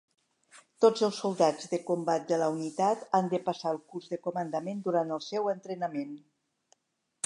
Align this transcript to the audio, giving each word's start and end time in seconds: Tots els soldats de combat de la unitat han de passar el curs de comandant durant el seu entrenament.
Tots 0.85 1.03
els 1.07 1.19
soldats 1.23 1.67
de 1.73 1.79
combat 1.91 2.25
de 2.33 2.41
la 2.45 2.49
unitat 2.55 3.05
han 3.19 3.31
de 3.37 3.43
passar 3.51 3.77
el 3.77 3.81
curs 3.93 4.11
de 4.15 4.23
comandant 4.27 4.85
durant 4.89 5.17
el 5.19 5.27
seu 5.31 5.57
entrenament. 5.57 6.23